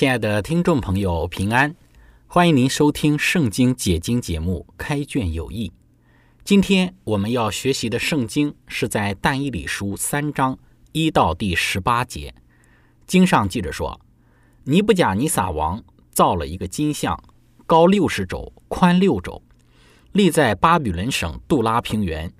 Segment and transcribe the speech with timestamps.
[0.00, 1.76] 亲爱的听众朋友，平安！
[2.26, 5.68] 欢迎您收听《圣经解经》节目《开卷有益》。
[6.42, 10.58] 今天我们要学习的圣经是在但以理书三章
[10.92, 12.34] 一到第十八节。
[13.06, 14.00] 经上记着说，
[14.64, 17.22] 尼布甲尼撒王造了一个金像，
[17.66, 19.42] 高六十肘，宽六肘，
[20.12, 22.32] 立在巴比伦省杜拉平原。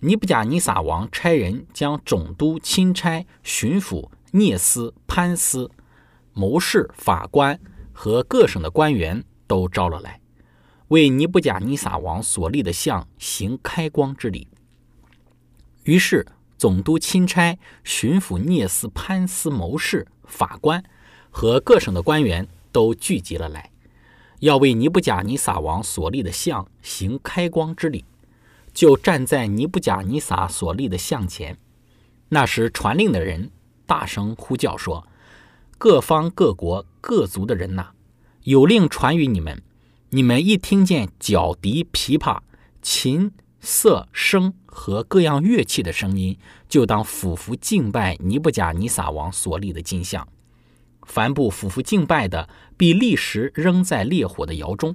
[0.00, 5.70] 尼布甲尼撒王差人将总督、钦差、巡抚、聂斯、潘斯。
[6.34, 7.58] 谋士、法官
[7.92, 10.20] 和各省的官员都招了来，
[10.88, 14.48] 为尼布甲尼撒王所立的像行开光之礼。
[15.84, 20.82] 于是，总督、钦差、巡抚、聂斯、潘斯、谋士、法官
[21.30, 23.70] 和各省的官员都聚集了来，
[24.40, 28.04] 要为尼布甲尼撒王所立的像行开光之礼，
[28.72, 31.58] 就站在尼布甲尼撒所立的像前。
[32.30, 33.50] 那时，传令的人
[33.84, 35.06] 大声呼叫说。
[35.82, 37.88] 各方各国各族的人呐，
[38.44, 39.60] 有令传于你们：
[40.10, 42.38] 你们一听见角笛、琵琶、
[42.80, 46.38] 琴瑟声和各样乐器的声音，
[46.68, 50.28] 就当俯伏敬拜尼布甲尼撒王所立的金像。
[51.04, 54.94] 凡不俯伏敬拜的，必立时扔在烈火的窑中。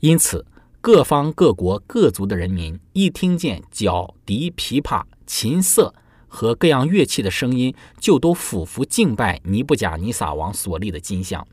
[0.00, 0.44] 因此，
[0.80, 5.94] 各方各国各族的人民一听见角笛、琵琶、琴瑟，
[6.32, 11.46] 和各样乐器的声音，就都俯伏敬拜尼布甲尼撒王所立的金像。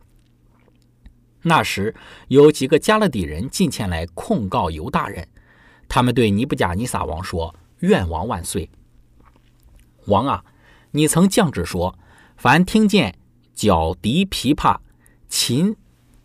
[1.42, 1.96] 那时
[2.28, 5.28] 有几个加勒底人进前来控告犹大人，
[5.90, 8.70] 他们对尼布甲尼撒王说：“愿王万岁！
[10.06, 10.46] 王啊，
[10.92, 11.98] 你曾降旨说，
[12.38, 13.18] 凡听见
[13.56, 14.78] 角笛、琵琶、
[15.28, 15.76] 琴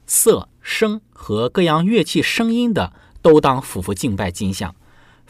[0.06, 2.92] 瑟声和各样乐器声音的，
[3.22, 4.74] 都当俯伏敬拜金像。”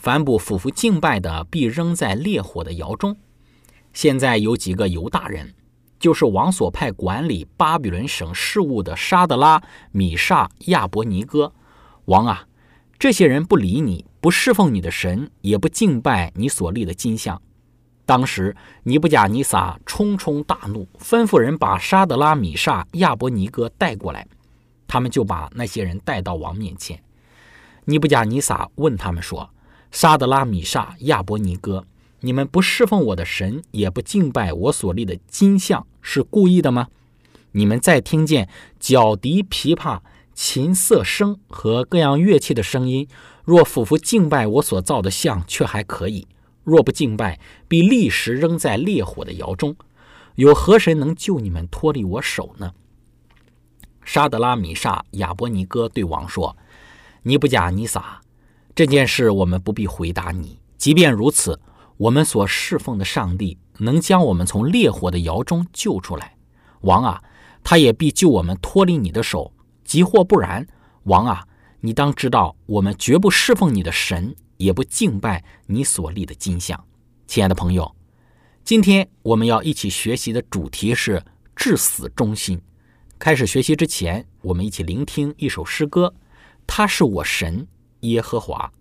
[0.02, 3.16] 凡不俯伏敬拜的，必扔在烈火的窑中。
[3.92, 5.54] 现在有几个犹大人，
[6.00, 9.62] 就是王所派管理巴比伦省事务的沙德拉、
[9.92, 11.52] 米煞、亚伯尼哥。
[12.06, 12.48] 王啊，
[12.98, 17.40] 这些人不理你，不侍奉你的神，也不敬拜你所立的金像。
[18.04, 24.26] 当时尼布甲尼撒冲冲大怒，吩咐人把沙德拉、米煞、亚伯尼哥带过来。
[24.88, 27.00] 他们就把那些人带到王面前。
[27.84, 29.48] 尼布甲尼撒问他们说。
[29.92, 31.84] 沙德拉米沙亚伯尼哥，
[32.20, 36.88] 你们不侍奉我的神，也不敬拜我所立的金像，是故意的吗？
[37.52, 38.48] 你们再听见
[38.80, 40.00] 角笛、琵琶、
[40.32, 43.06] 琴瑟声和各样乐器的声音，
[43.44, 46.26] 若俯伏敬拜我所造的像，却还可以；
[46.64, 47.38] 若不敬拜，
[47.68, 49.76] 必立时扔在烈火的窑中。
[50.36, 52.72] 有何神能救你们脱离我手呢？
[54.02, 56.56] 沙德拉米沙亚伯尼哥对王说
[57.24, 58.20] ：“尼布甲尼撒。”
[58.74, 60.58] 这件事我们不必回答你。
[60.78, 61.60] 即便如此，
[61.96, 66.36] 我们所侍奉的上帝能将我们从烈火的窑中救出来。
[66.80, 67.22] 王啊，
[67.62, 69.52] 他也必救我们脱离你的手。
[69.84, 70.66] 即或不然，
[71.04, 71.46] 王啊，
[71.80, 76.82] 你当知道，我们绝不侍奉你的神，也不敬拜你所立的金像。
[77.26, 77.94] 亲爱的朋友，
[78.64, 81.22] 今天我们要一起学习的主题是
[81.54, 82.60] 至死忠心。
[83.18, 86.12] 开始学习之前，我们一起聆听一首诗歌。
[86.66, 87.66] 他是我神。
[88.02, 88.72] 耶和华。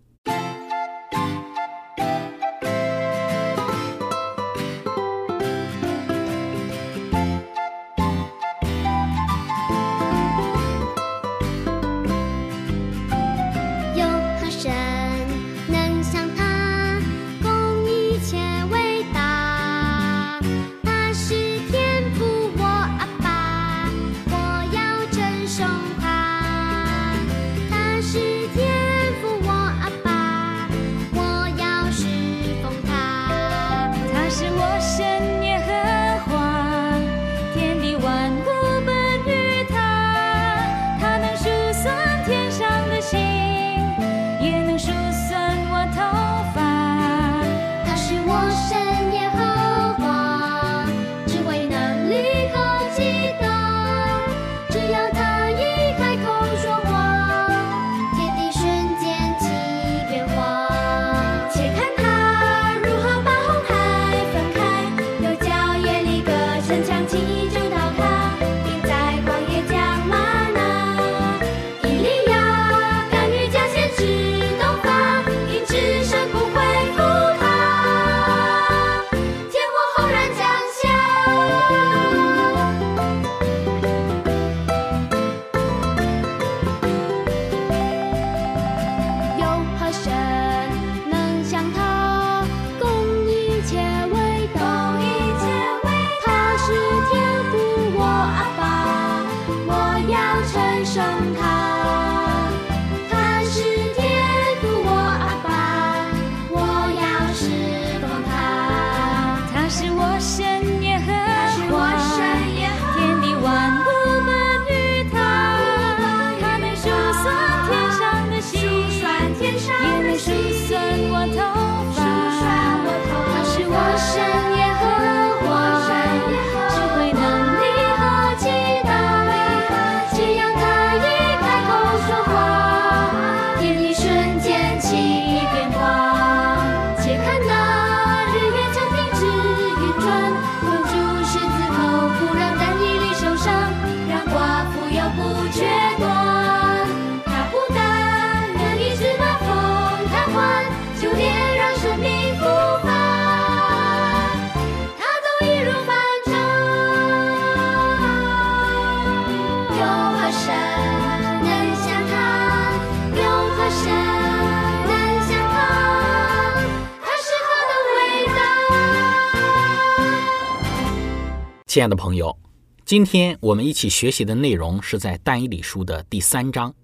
[171.71, 172.37] 亲爱的朋友，
[172.83, 176.75] 今天我们一起学习的内容是在但以理书的第三章。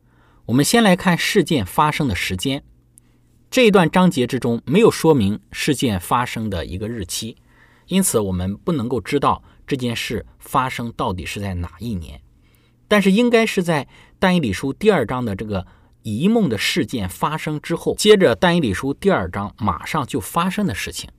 [0.45, 2.63] 我们先来看事件发生的时间。
[3.51, 7.35] 这一段章节之中没有说明事件发生的一个日期，
[7.87, 12.21] 因此我们不能够知道这件事发生到底是在哪一年。
[12.87, 15.67] 但是应该是在但以理书第二章的这个
[16.03, 21.09] 遗梦的事件发生之后，接着但以理书第二章马上就发生的事情。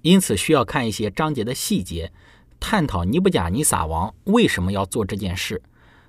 [0.00, 2.12] 因此需要看一些章节的细节，
[2.58, 5.62] 探讨尼布甲尼撒王为什么要做这件事，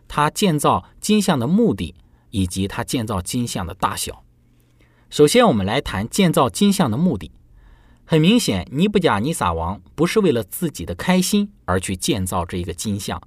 [0.07, 1.93] 他建造金像的目的，
[2.29, 4.23] 以及他建造金像的大小。
[5.09, 7.31] 首先，我们来谈建造金像的目的。
[8.05, 13.21] 很明显，尼布甲尼撒王不是为了自己的开心而去建造这一个金像，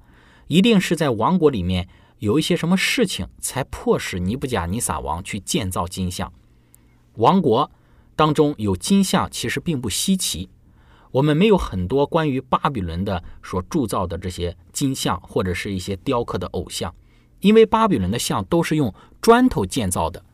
[0.46, 1.88] 一定是在王国里面
[2.18, 6.32] 有一些什么事情，才迫使尼布甲尼撒王去建造金像。
[7.14, 7.70] 王国
[8.14, 10.48] 当中有金像，其实并不稀奇。
[11.10, 16.94] 我们没有很多关于巴比伦的所铸造的这些金像，或者是一些雕刻的偶像，
[17.40, 20.25] 因为巴比伦的像都是用砖头建造的。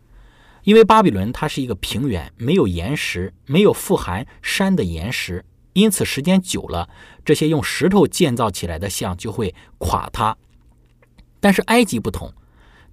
[0.64, 5.44] 因为巴比伦它是一个平原，没有岩石，没有富含山的岩石，
[5.74, 6.88] 因此时间久了，
[7.22, 10.36] 这些用石头建造起来的像就会垮塌。
[11.38, 12.32] 但是埃及不同，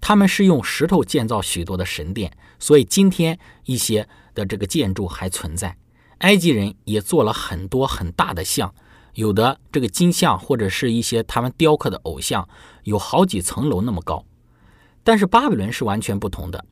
[0.02, 4.06] 他们是用石头建造许多的神殿，所以今天一些
[4.36, 5.78] 的这个建筑还存在。
[6.22, 8.74] 埃及人也做了很多很大的像，
[9.14, 12.48] 有的这个金像或者是一些他们雕刻的偶像，
[12.84, 14.24] 有好几层楼那么高。
[15.04, 16.64] 但是巴比伦是完全不同的，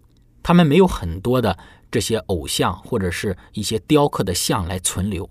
[0.43, 1.57] 他们没有很多的
[1.89, 5.27] 这些偶像或者是一些雕刻的像来存留，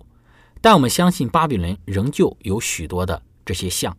[0.59, 3.97] 但我们相信巴比伦仍旧有许多的这些像。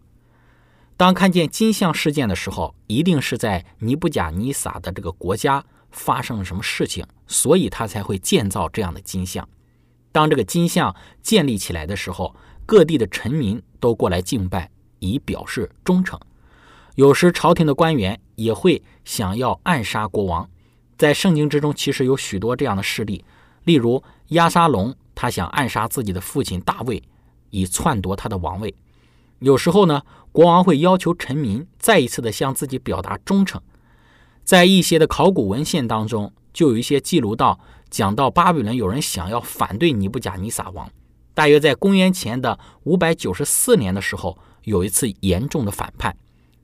[0.98, 9.48] 当看见金像事件的时候，一定是在尼布甲尼撒的这个国家发生了什么事情，所以他才会建造这样的金像。
[10.12, 12.34] 当这个金像建立起来的时候，
[12.66, 16.18] 各地的臣民都过来敬拜，以表示忠诚。
[16.96, 20.48] 有时朝廷的官员也会想要暗杀国王，
[20.98, 23.24] 在圣经之中其实有许多这样的事例，
[23.64, 27.02] 例如亚沙龙，他想暗杀自己的父亲大卫，
[27.50, 28.74] 以篡夺他的王位。
[29.38, 30.02] 有时候呢，
[30.32, 33.60] 国王会要求臣民再一次的向自己表达忠诚。
[34.44, 40.88] 在一些的考古文献当中，就有一些记录到，讲到巴比伦有人想要反对尼布甲尼撒王，
[41.34, 46.16] 大约在公元前的五百九十四年的时候，有一次严重的反叛，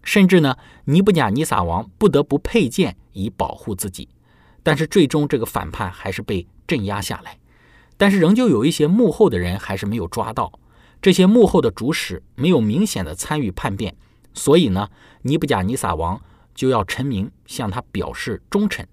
[0.04, 4.08] 甚至呢，尼布甲尼撒王不得不佩剑以保护自己，
[4.62, 7.36] 但是最终这个反叛还是被镇压下来，
[7.96, 10.52] 但是仍旧有一些幕后的人还是没有抓到。
[11.02, 13.96] 这些幕后的主使没有明显的参与叛变，
[14.32, 14.88] 所以呢，
[15.22, 16.20] 尼布甲尼撒王
[16.54, 18.86] 就要臣民向他表示忠诚。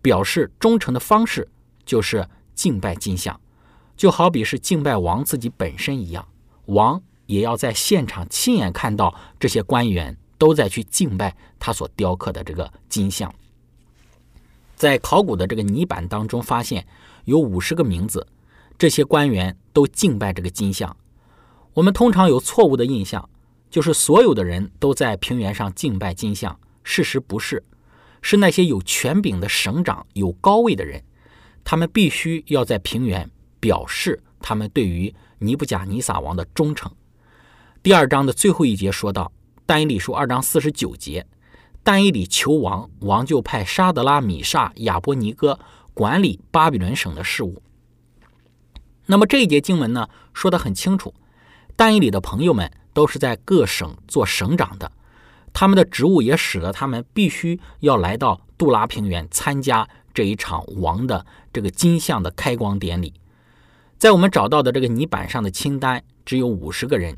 [0.00, 1.46] 表示忠诚的方式
[1.88, 3.40] 就是敬拜金像，
[3.96, 6.28] 就好比是敬拜王自己本身一样。
[6.66, 13.34] 王也要在现场亲眼看到这些官员都在去敬拜他所雕刻的这个金像。
[14.76, 16.86] 在考古的这个泥板当中发现
[17.24, 18.26] 有五十个名字，
[18.76, 20.94] 这些官员都敬拜这个金像。
[21.72, 23.26] 我们通常有错误的印象，
[23.70, 26.60] 就是所有的人都在平原上敬拜金像。
[26.84, 27.64] 事实不是，
[28.20, 31.02] 是那些有权柄的省长、有高位的人，
[31.70, 36.90] 他们必须要在平原表示他们对于尼布甲尼撒王的忠诚。
[37.82, 39.30] 第二章的最后一节说到，
[39.66, 41.26] 但以理书二章四十九节，
[41.82, 45.60] 但以理求王，王就派沙德拉、米煞、亚伯尼哥
[45.92, 47.62] 管理巴比伦省的事务。
[49.04, 51.12] 那么这一节经文呢，说得很清楚。
[51.76, 54.90] 但以理的朋友们都是在各省做省长的，
[55.52, 63.12] 他们的职务也使得他们必须要来到杜拉平原参加这一场王的这个金像的开光典礼。
[63.98, 67.16] 在我们找到的这个泥板上的清单只有五十个人。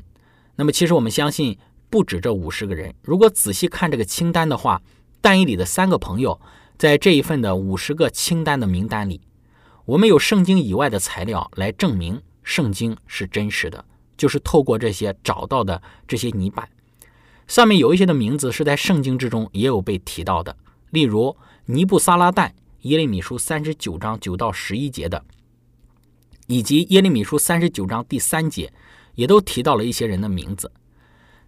[0.55, 1.57] 那么，其实我们相信
[1.89, 2.93] 不止这五十个人。
[3.03, 4.81] 如果仔细看这个清单的话，
[5.21, 6.39] 但以里的三个朋友
[6.77, 9.21] 在这一份的五十个清单的名单里，
[9.85, 13.85] 我们有圣经以外的材料来证明圣经是真实的，
[14.17, 16.67] 就是透过这些找到的这些泥板，
[17.47, 20.55] 上面有一些的名字是在圣经之中也有被提到的，
[20.89, 22.51] 例如尼布撒拉旦，
[22.81, 25.23] 耶利米书三十九章九到十一节的，
[26.47, 28.73] 以及耶利米书三十九章第三节，
[29.13, 30.71] 也都提到了一些人的名字，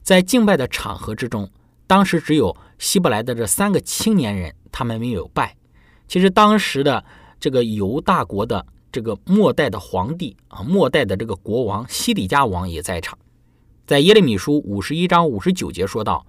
[0.03, 1.49] 在敬拜的场合之中。
[1.87, 5.55] 当时只有希伯来的这三个青年人，他们没有拜。
[6.07, 7.03] 其实当时的
[7.39, 13.17] 这个犹大国的这个末代的皇帝啊，末代的这个国王西底家王也在场。
[13.85, 16.25] 在耶利米书五十一章五十九节说到，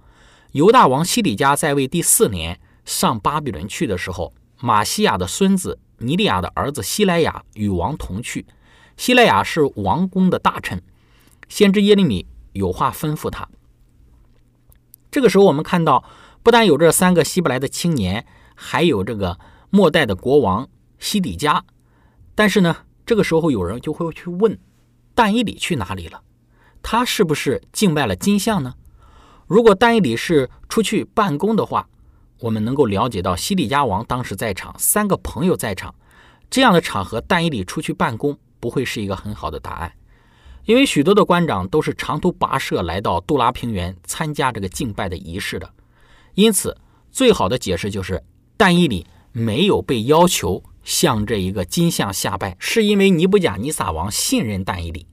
[0.51, 8.45] 犹大王西底家在位第四年上巴比伦去的时候，马西亚的孙子尼利亚的儿子希莱亚与王同去。
[8.97, 10.81] 希莱亚是王宫的大臣，
[11.47, 13.47] 先知耶利米有话吩咐他。
[15.11, 16.03] 这个时候，我们看到，
[16.43, 19.37] 不但有这三个希伯来的青年，还有这个
[19.69, 20.67] 末代的国王
[20.99, 21.63] 西底家。
[22.33, 24.57] 但是呢，这个时候有人就会去问：
[25.13, 26.21] 但以理去哪里了？
[26.81, 28.75] 他是不是敬拜了金像呢？
[29.47, 31.87] 如果但以理是出去办公的话，
[32.39, 35.93] 我们能够了解到西里家王当时在场，三个朋友在场，
[36.49, 39.91] 这样的场合，但以理出去办公不会是一个很好的答案。
[40.65, 45.69] 因为许多的官长都是长途跋涉来到杜拉平原参加这个敬拜的仪式的，
[46.33, 46.75] 因此
[47.11, 48.23] 最好的解释就是
[48.57, 55.07] 但以里没有被要求向这一个金像下拜，是因为尼布甲尼撒王信任但以里。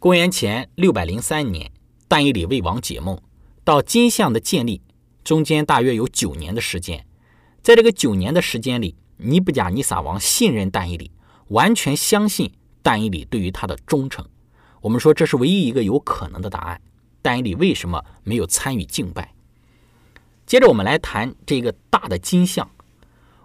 [0.00, 1.70] 公元前六百零三年，
[2.08, 3.16] 但以里为王解梦，
[3.62, 4.82] 到金像的建立
[5.24, 7.06] 中间大约有九年的时间，
[7.62, 11.10] 在这个九年的时间里，尼布甲尼撒王信任但伊里，
[11.48, 12.52] 完全相信
[12.82, 14.24] 但伊里对于他的忠诚。
[14.82, 16.80] 我们说这是唯一一个有可能的答案。
[17.22, 19.32] 但伊里为什么没有参与敬拜？
[20.44, 22.70] 接着我们来谈这个大的金像。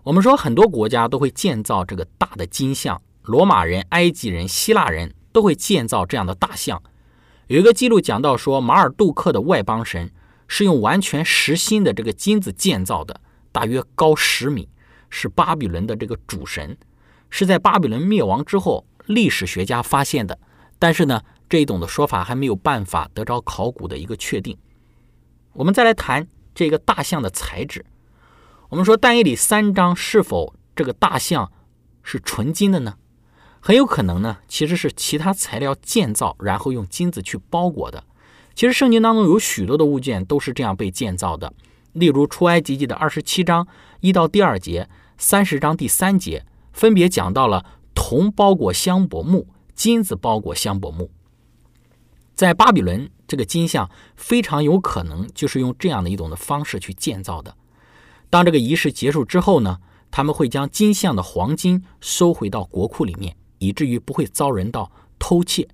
[0.03, 6.83] 我们说很多国家都会建造这个大的金像，罗马人、埃及人、希腊人都会建造这样的大像。
[7.48, 10.12] 有一个记录讲到说，马尔杜克的外邦神
[10.50, 13.22] 是用完全实心的这个金子建造的，
[13.53, 14.68] 大约高十米，
[15.10, 16.75] 是巴比伦的这个主神，
[17.29, 20.38] 是在巴比伦灭亡之后，历史学家发现的。
[20.79, 24.58] 但是呢，这一种的说法还没有办法得着考古的一个确定。
[25.53, 27.86] 我们再来谈这个大象的材质。
[28.70, 31.51] 我们说但以理三章是否这个大象
[32.01, 32.96] 是纯金的呢？
[33.60, 38.03] 很有可能呢，其实是其他材料建造，然后用金子去包裹的。
[38.60, 41.54] 其实圣经当中有许多的物件都是这样被建造的，
[41.94, 43.66] 例如出埃及记的二十七章
[44.01, 49.48] 一到第二节，三十章第三节分别讲到了铜包裹香柏木。
[49.74, 51.10] 金子包裹香柏木，
[52.36, 57.56] 在巴比伦，这个金像非常有可能就是用这样的一种的方式去建造的。
[58.30, 59.78] 当这个仪式结束之后呢，
[60.12, 65.66] 他们会将金像的黄金收回到国库里面，以至于不会遭人到偷窃。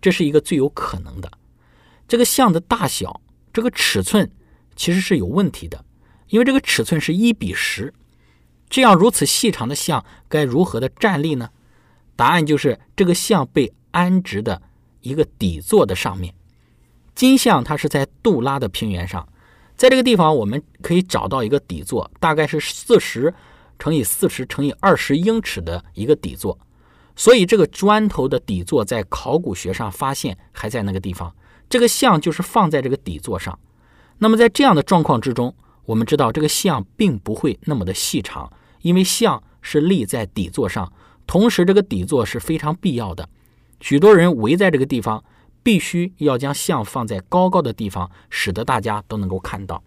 [0.00, 1.30] 这是一个最有可能的。
[2.10, 3.20] 这个像的大小，
[3.52, 4.28] 这个尺寸
[4.74, 5.84] 其实是有问题的，
[6.26, 7.94] 因为这个尺寸是一比十，
[8.68, 11.50] 这样如此细长的像该如何的站立呢？
[12.16, 14.60] 答案就是这个像被安置的
[15.02, 16.34] 一个底座的上面。
[17.14, 19.28] 金像它是在杜拉的平原上，
[19.76, 23.32] 在这个地方我们可以找到一个底座，大概是四十
[23.78, 26.58] 乘以四十乘以二十英尺的一个底座。
[27.14, 31.32] 所以这个砖头的底座在考古学上发现还在那个地方，
[31.70, 33.58] 这个像就是放在这个底座上。
[34.18, 35.54] 那么在这样的状况之中，
[35.86, 40.92] 我们知道这个像并不会那么的细长，因为像是立在底座上。
[41.26, 43.28] 同时，这个底座是非常必要的。
[43.80, 45.24] 许多人围在这个地方，
[45.62, 49.82] 必须要将像放在高高的地方，使得大家都能够看到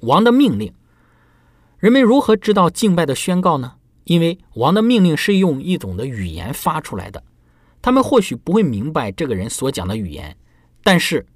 [0.00, 0.72] 王的命令。
[1.78, 3.74] 人们如何知道敬拜的宣告呢？
[4.04, 7.22] 因为王的命令是用一种的语言发出来的。
[7.80, 10.36] 他们或许不会明白这个人所讲的语言，
[10.82, 11.26] 但是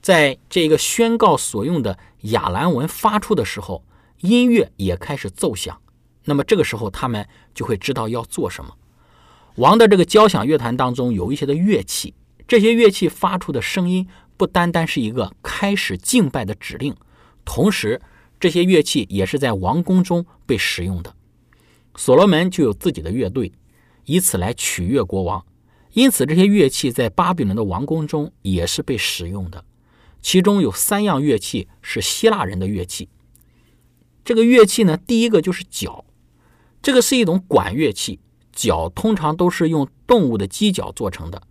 [0.00, 3.84] 在这个宣告所用的亚兰文发出的时候，
[4.20, 5.80] 音乐也开始奏响。
[6.24, 8.76] 那么这个时候，他们就会知道要做什么。
[9.56, 12.14] 王的这个交响乐团当中有一些的乐器，
[12.46, 16.94] 这些乐器发出的声音不单单是一个开始敬拜的指令，
[17.44, 18.00] 同时
[18.38, 21.14] 这些乐器也是在王宫中被使用的。
[21.96, 23.52] 所罗门就有自己的乐队，
[24.04, 25.44] 以此来取悦国王。
[25.92, 29.64] 因此，这些乐器在巴比伦的王宫中也是被使用的。
[30.22, 33.08] 其中有三样乐器是希腊人的乐器。
[34.24, 36.04] 这个乐器呢，第一个就是角。
[36.82, 38.20] 这个是一种管乐器，
[38.52, 41.42] 角通常都是用动物的犄角做成的，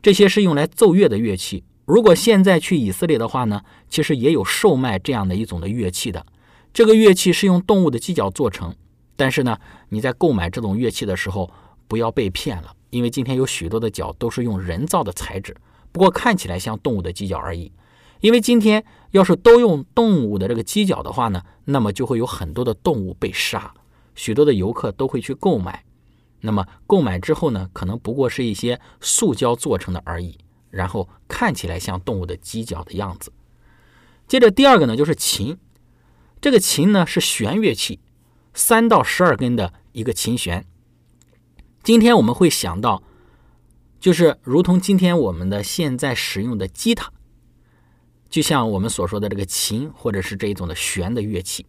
[0.00, 1.64] 这些是用来奏乐的乐器。
[1.84, 6.26] 如果现在去以色列的话呢，其实也有售卖这样的一种的乐器的。
[6.72, 8.74] 这个乐器是用动物的犄角做成，
[9.16, 9.58] 但是呢，
[9.88, 11.50] 你在购买这种乐器的时候
[11.86, 15.56] 不要被骗了，因为今天有许多的角都是用人造的材质，
[15.92, 17.72] 不过看起来像动物的犄角而已。
[18.20, 23.72] 因为今天要是都用动物的这个犄角的话呢，那么就会有很多的动物被杀，
[24.14, 25.84] 许多的游客都会去购买。
[26.40, 30.38] 那么购买之后呢，可能不过是一些塑胶做成的而已。
[30.70, 33.32] 然后看起来像动物的犄角的样子。
[34.26, 35.56] 接着第二个呢，就是琴。
[36.42, 38.00] 这个琴呢是弦乐器，
[38.52, 40.66] 三到十二根的一个琴弦。
[41.88, 43.02] 今天我们会想到，
[43.98, 47.10] 就是如同今天我们的现在使用的吉他，
[48.28, 51.64] 就像我们所说的这个琴，或者是这一种的弦的乐器。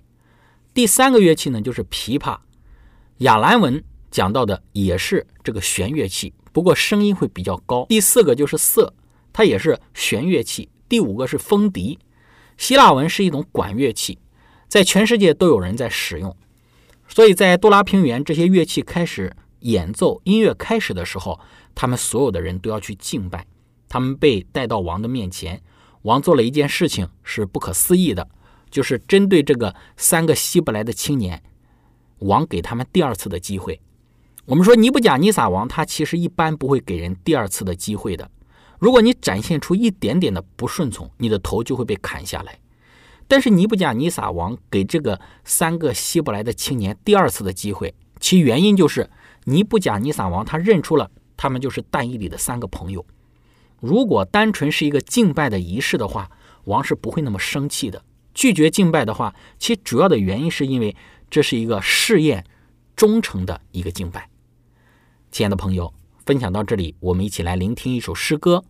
[0.74, 2.38] 第三个乐器呢就是琵琶，
[3.20, 6.34] 亚兰文讲到的也是这个弦乐器。
[6.52, 7.86] 不过声音会比较高。
[7.88, 8.94] 第四个就是瑟，
[9.32, 10.68] 它也是弦乐器。
[10.90, 11.98] 第五个是风笛，
[12.58, 14.20] 希腊文是一种管乐器，
[14.68, 16.36] 在全世界都有人在使用。
[17.08, 21.40] 所以在多拉平原这些乐器开始演奏，音乐开始的时候，
[21.74, 23.46] 他们所有的人都要去敬拜。
[23.88, 25.62] 他们被带到王的面前，
[26.04, 28.28] 王做了一件事情是不可思议的，
[28.70, 31.42] 就是针对这个三个希伯来的青年，
[32.20, 33.82] 王给他们第二次的机会。
[34.46, 38.30] 我们说尼布甲尼撒王，他其实一般不会给人第二次的机会的。
[38.80, 42.60] 如果你展现出一点点的不顺从，你的头就会被砍下来。
[43.28, 49.10] 但是尼布甲尼撒王给这个三个希伯来的青年第二次的机会，其原因就是
[49.50, 53.04] 尼布甲尼撒王他认出了他们就是但以里的三个朋友。
[53.80, 56.30] 如果单纯是一个敬拜的仪式的话，
[56.66, 58.04] 王是不会那么生气的。
[58.36, 60.96] 拒绝敬拜的话，其主要的原因是因为
[61.32, 62.46] 这是一个试验
[62.96, 64.30] 忠诚的一个敬拜。
[65.32, 65.92] 亲爱的朋友，
[66.26, 68.58] 分享到这里，我们一起来聆听一首诗歌《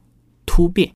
[0.46, 0.94] 突变》。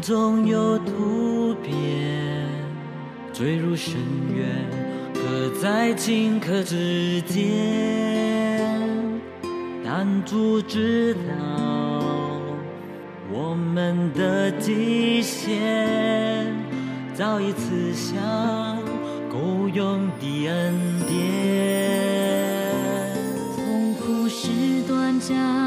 [0.00, 1.72] 总有突变，
[3.32, 3.96] 坠入深
[4.34, 4.46] 渊，
[5.14, 7.38] 可在顷刻之间。
[9.84, 11.20] 但主知道
[13.32, 16.46] 我们的极限，
[17.14, 18.16] 早已刺向
[19.28, 20.74] 够用的恩
[21.08, 21.16] 典。
[23.56, 24.48] 痛苦是
[24.86, 25.57] 短暂，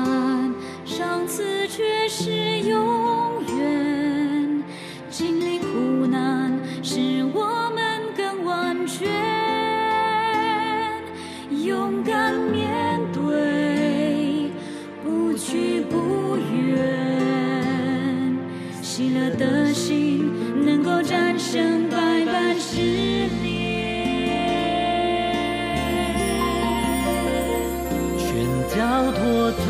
[29.12, 29.64] 托主，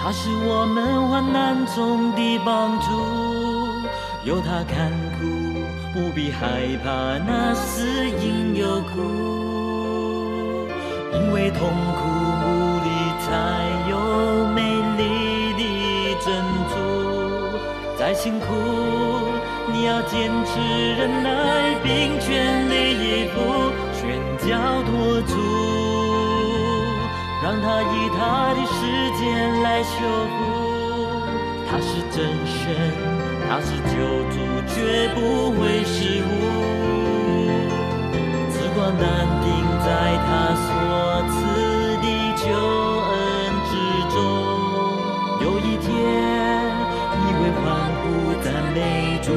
[0.00, 2.86] 他是我们患难中的帮助，
[4.24, 5.26] 有他看顾，
[5.92, 7.84] 不必害怕那死
[8.22, 10.68] 因有苦，
[11.12, 12.00] 因为痛苦
[12.44, 12.46] 无
[12.84, 12.88] 力
[13.20, 13.28] 才
[13.90, 13.92] 有
[14.54, 14.60] 美
[14.96, 15.62] 丽的
[16.24, 16.26] 珍
[16.70, 16.74] 珠，
[17.98, 18.46] 再辛苦
[19.72, 20.58] 你要坚持
[20.96, 23.36] 忍耐，并全力以赴，
[23.94, 25.77] 全交托主。
[27.50, 28.76] 让他以他的时
[29.16, 29.96] 间来修
[30.36, 30.38] 复。
[31.66, 32.76] 他是真神，
[33.48, 33.96] 他是救
[34.28, 35.18] 主，绝不
[35.52, 36.28] 会失误。
[38.50, 39.02] 此光难
[39.40, 39.48] 定
[39.80, 39.88] 在
[40.26, 40.28] 他
[40.60, 40.68] 所
[41.30, 41.36] 赐
[42.02, 42.06] 的
[42.36, 42.44] 救
[43.08, 43.16] 恩
[43.64, 43.72] 之
[44.12, 44.16] 中。
[45.40, 45.88] 有一天，
[47.16, 47.66] 你会欢
[48.02, 48.04] 呼
[48.44, 48.76] 赞美
[49.22, 49.32] 主。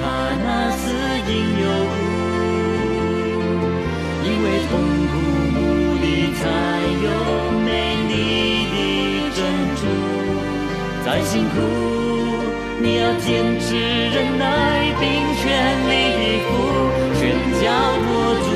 [0.00, 0.02] 怕
[0.42, 0.82] 那死
[1.28, 1.30] 因
[1.62, 1.94] 有苦，
[4.24, 4.70] 因为痛
[5.10, 5.12] 苦
[5.54, 5.56] 目
[6.00, 6.06] 里
[6.38, 6.40] 才
[7.04, 7.06] 有
[7.64, 7.66] 美
[8.08, 8.12] 丽
[8.70, 8.76] 的
[9.34, 9.38] 珍
[9.76, 9.80] 珠。
[11.04, 11.54] 再辛苦，
[12.80, 13.28] 你要坚
[13.60, 14.44] 持忍耐，
[15.00, 15.02] 并
[15.40, 15.42] 全
[15.88, 16.50] 力以赴，
[17.18, 17.20] 全
[17.60, 17.64] 交
[18.04, 18.06] 托
[18.44, 18.48] 主，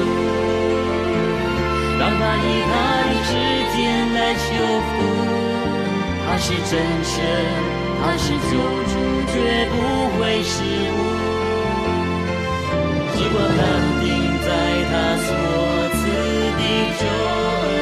[1.99, 2.73] 让他以他
[3.09, 3.31] 的时
[3.77, 3.77] 间
[4.15, 4.45] 来修
[4.87, 4.95] 复。
[6.29, 7.15] 他是真神，
[8.01, 8.53] 他是救
[8.87, 8.95] 主，
[9.33, 9.35] 绝
[9.71, 9.75] 不
[10.19, 10.55] 会失
[10.93, 11.16] 误。
[13.17, 13.65] 时光淡
[14.03, 14.07] 定，
[14.45, 14.49] 在
[14.91, 14.93] 他
[15.25, 15.29] 所
[15.97, 15.99] 赐
[16.59, 16.63] 的
[17.01, 17.03] 真
[17.65, 17.73] 恩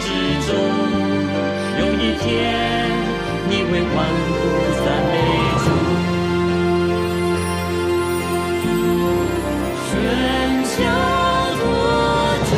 [0.00, 0.06] 之
[0.46, 0.48] 中。
[1.80, 2.24] 有一天，
[3.50, 4.30] 你会万苦
[4.78, 5.12] 三昧
[5.64, 5.66] 主，
[9.90, 9.92] 全
[10.62, 10.72] 家
[11.58, 11.62] 做
[12.48, 12.52] 主。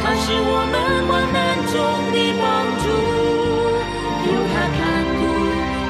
[0.00, 0.74] 他是我们
[1.08, 1.36] 患难
[1.68, 1.74] 中
[2.10, 2.42] 的帮
[2.80, 2.84] 助，
[4.26, 4.80] 有他看
[5.20, 5.20] 顾，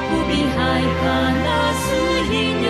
[0.09, 0.59] 不必害
[0.99, 1.01] 怕
[1.31, 1.47] 那
[1.79, 1.83] 死
[2.29, 2.67] 因有。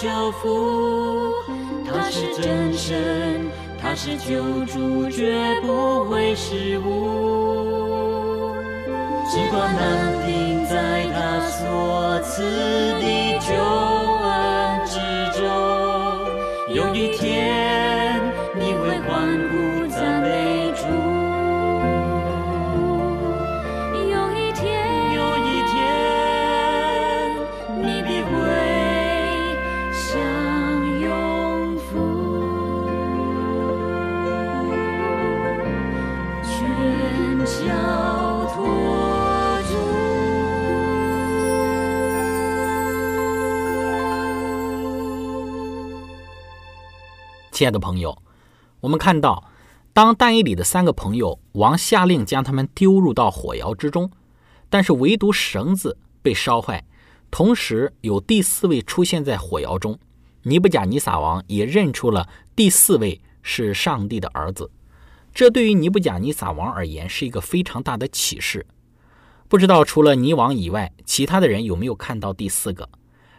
[0.00, 1.32] 修复。
[1.86, 3.48] 他是真神，
[3.80, 8.56] 他是救主，绝不会失误。
[9.30, 12.42] 只管难定在他所赐
[13.00, 13.54] 的救
[47.54, 48.20] 亲爱的朋友，
[48.80, 49.44] 我们看到，
[49.92, 54.10] 当但以里的三个朋友王下令将他们丢入到火窑之中，
[54.68, 56.84] 但是唯独绳子被烧坏，
[57.30, 59.96] 同时有第四位出现在火窑中。
[60.42, 64.68] 尼布甲尼撒王也认出了第四位是上帝的儿子，
[65.32, 68.66] 这对于尼布甲尼撒王而言是一个非常大的启示。
[69.46, 72.88] 不知道除了尼王以外，其他的人有没有看到第四个？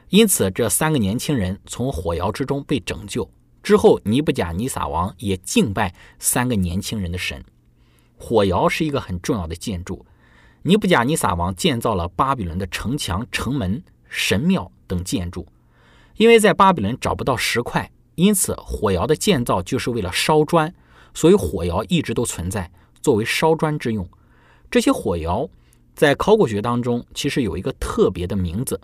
[0.08, 3.30] 因此，这三个年轻人从火窑之中被拯救。
[3.66, 7.44] 之后，尼布甲尼撒王也敬拜三个年轻人的神。
[8.16, 10.06] 火窑是一个很重要的建筑，
[10.62, 15.48] 尼布甲尼撒王建造了巴比伦的城墙、城门、神庙等建筑。
[16.18, 20.72] 因为在巴比伦找不到石块，因此火窑的建造就是为了烧砖，
[21.16, 22.70] 所以火窑一直都存在，
[23.02, 24.08] 作为烧砖之用。
[24.70, 25.50] 这些火窑
[25.96, 28.80] 在考古学当中其实有一个特别的名字，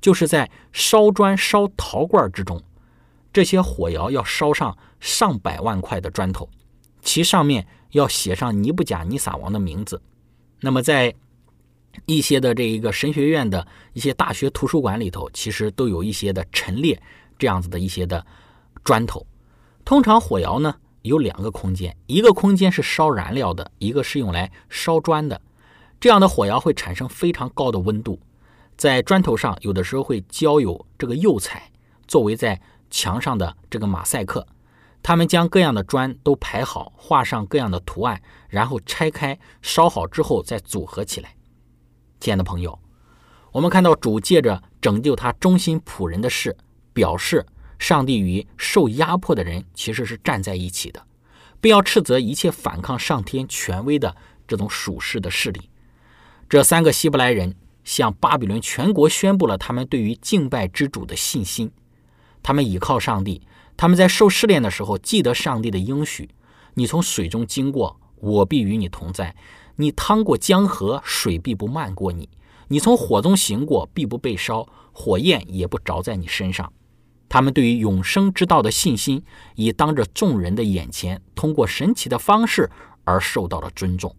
[0.00, 2.60] 就是在烧砖、烧陶罐之中。
[3.34, 6.48] 这些火窑要烧上上百万块的砖头，
[7.02, 10.00] 其上面要写上尼布甲尼撒王的名字。
[10.60, 11.12] 那么，在
[12.06, 17.02] 一些的这一个神学院的一些大学图书馆里头，其实都有一些的陈列
[17.36, 18.24] 这样子的一些的
[18.84, 19.26] 砖头。
[19.84, 25.40] 通常火窑呢有两个空间，一个空间是烧燃料的，一个是用来烧砖的。
[25.98, 28.20] 这样的火窑会产生非常高的温度，
[28.76, 31.70] 在砖头上有的时候会浇有这个釉彩，
[32.06, 32.60] 作为在
[32.94, 34.46] 墙上的这个马赛克，
[35.02, 41.34] 他们将各样的砖都排好，画上各样的图案，然后拆开烧好之后再组合起来。
[42.20, 42.78] 亲爱的朋友，
[43.50, 46.56] 我们看到主借着拯救他忠心仆人的事，
[46.92, 47.44] 表示
[47.80, 51.04] 上帝与受压迫的人其实是站在一起的，
[51.60, 54.14] 并要斥责一切反抗上天权威的
[54.46, 55.68] 这种属世的势力。
[56.48, 61.72] 这三个希伯来人向巴比伦全国宣布了他们对于敬拜之主的信心。
[62.44, 63.40] 他们倚靠上帝，
[63.74, 66.28] 他们在受试炼的时候记得上帝的应许：
[66.74, 69.34] 你从水中经过，我必与你同在；
[69.76, 72.28] 你趟过江河，水必不漫过你；
[72.68, 76.70] 你从火中行过，必不被烧，火焰也不着在你身上。
[77.30, 82.70] 他们对于永生之道的信心，已当着众人的眼前，通过神奇的方式
[83.04, 84.14] 而受到了尊重。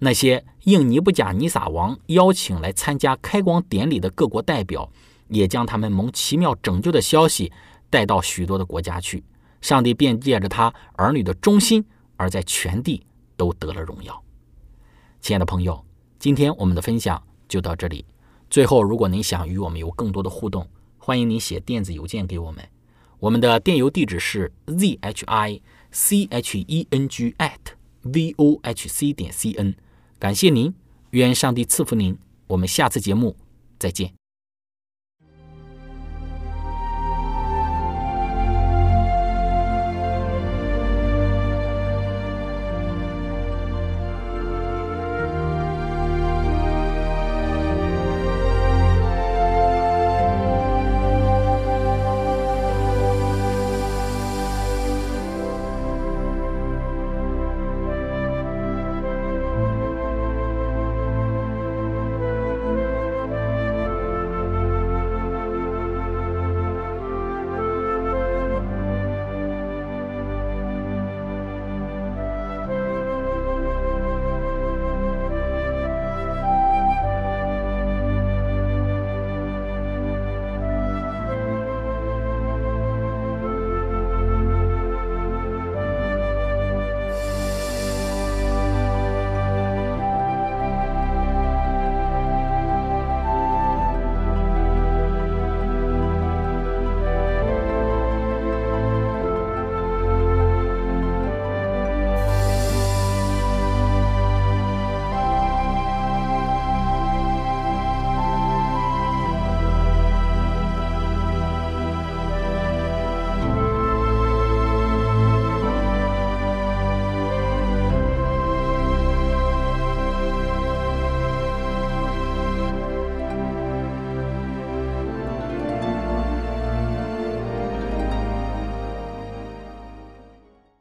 [0.00, 4.90] 那些应尼布甲尼撒王邀请来参加开光典礼的各国代表，
[5.28, 7.52] 也将他们蒙奇妙拯救的消息
[7.90, 9.24] 带到许多的国家去。
[9.60, 11.84] 上帝便借着他儿女的忠心，
[12.16, 13.04] 而在全地
[13.36, 14.22] 都得了荣耀。
[15.20, 15.84] 亲爱的朋友，
[16.18, 18.04] 今天我们的分享就到这里。
[18.48, 22.66] 最后，如果您想与我们有更多的互动，欢迎您写电子邮件给我们。
[23.18, 25.60] 我们的电邮地址是 z h i
[25.90, 27.58] c h e n g at
[28.02, 29.74] v o h c 点 c n。
[30.20, 30.72] 感谢您，
[31.10, 32.16] 愿上帝赐福您。
[32.46, 33.36] 我们下次节目
[33.78, 34.17] 再见。